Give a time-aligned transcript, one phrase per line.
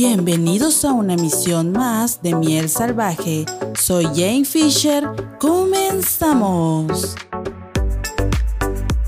[0.00, 3.44] Bienvenidos a una emisión más de Miel Salvaje.
[3.74, 5.08] Soy Jane Fisher.
[5.40, 7.16] Comenzamos.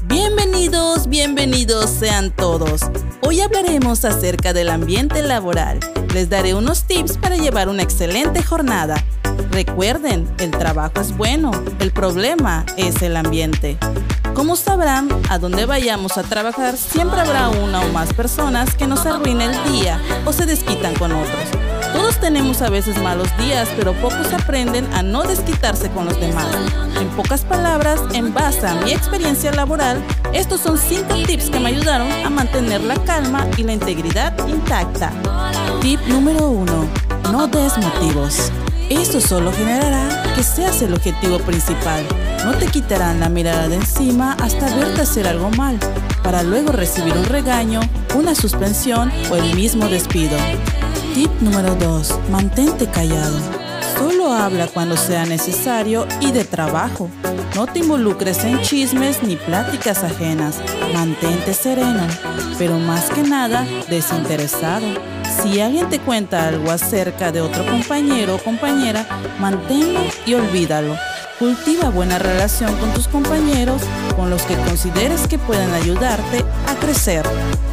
[0.08, 2.80] Bienvenidos, bienvenidos sean todos.
[3.22, 5.78] Hoy hablaremos acerca del ambiente laboral.
[6.12, 8.96] Les daré unos tips para llevar una excelente jornada.
[9.50, 11.50] Recuerden, el trabajo es bueno,
[11.80, 13.78] el problema es el ambiente.
[14.34, 19.04] Como sabrán, a donde vayamos a trabajar siempre habrá una o más personas que nos
[19.06, 21.48] arruinen el día o se desquitan con otros.
[21.92, 26.46] Todos tenemos a veces malos días, pero pocos aprenden a no desquitarse con los demás.
[27.00, 30.00] En pocas palabras, en base a mi experiencia laboral,
[30.32, 35.12] estos son 5 tips que me ayudaron a mantener la calma y la integridad intacta.
[35.80, 36.88] Tip número 1.
[37.32, 38.50] No des motivos.
[38.90, 42.04] Esto solo generará que seas el objetivo principal.
[42.44, 45.78] No te quitarán la mirada de encima hasta verte hacer algo mal,
[46.24, 47.80] para luego recibir un regaño,
[48.16, 50.36] una suspensión o el mismo despido.
[51.14, 52.18] Tip número 2.
[52.32, 53.38] Mantente callado.
[53.96, 57.08] Solo habla cuando sea necesario y de trabajo.
[57.54, 60.56] No te involucres en chismes ni pláticas ajenas.
[60.92, 62.08] Mantente sereno,
[62.58, 64.86] pero más que nada desinteresado.
[65.42, 69.06] Si alguien te cuenta algo acerca de otro compañero o compañera,
[69.38, 70.94] manténlo y olvídalo.
[71.38, 73.80] Cultiva buena relación con tus compañeros,
[74.16, 77.24] con los que consideres que pueden ayudarte a crecer.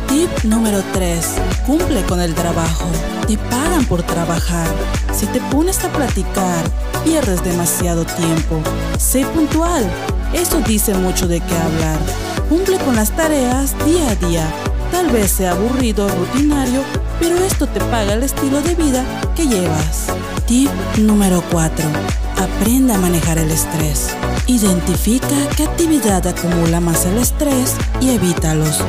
[0.08, 1.36] Tip número 3.
[1.66, 2.86] Cumple con el trabajo.
[3.28, 4.70] Te pagan por trabajar.
[5.14, 6.64] Si te pones a platicar,
[7.04, 8.62] pierdes demasiado tiempo.
[8.98, 9.86] Sé puntual.
[10.34, 12.00] Eso dice mucho de qué hablar.
[12.48, 14.50] Cumple con las tareas día a día.
[14.92, 16.82] Tal vez sea aburrido o rutinario,
[17.20, 19.04] pero esto te paga el estilo de vida
[19.36, 20.08] que llevas.
[20.46, 21.86] Tip número 4.
[22.38, 24.16] Aprenda a manejar el estrés.
[24.48, 28.82] Identifica qué actividad acumula más el estrés y evítalos.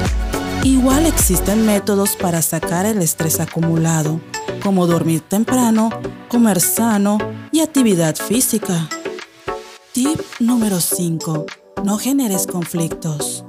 [0.63, 4.21] Igual existen métodos para sacar el estrés acumulado,
[4.63, 5.91] como dormir temprano,
[6.29, 7.19] comer sano
[7.53, 8.89] y actividad física.
[9.93, 11.47] Tip número 5.
[11.85, 13.45] No generes conflictos.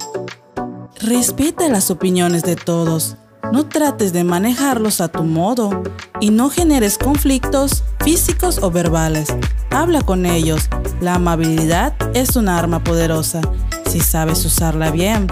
[1.00, 3.16] Respeta las opiniones de todos.
[3.52, 5.82] No trates de manejarlos a tu modo
[6.20, 9.34] y no generes conflictos físicos o verbales.
[9.70, 10.68] Habla con ellos.
[11.00, 13.40] La amabilidad es un arma poderosa
[13.90, 15.26] si sabes usarla bien.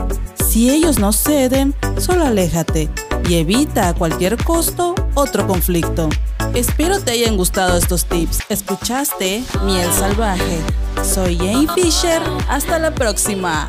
[0.45, 2.91] Si ellos no ceden, solo aléjate
[3.29, 6.09] y evita a cualquier costo otro conflicto.
[6.55, 8.41] Espero te hayan gustado estos tips.
[8.49, 10.59] Escuchaste Miel Salvaje.
[11.05, 12.21] Soy Jane Fisher.
[12.49, 13.69] Hasta la próxima.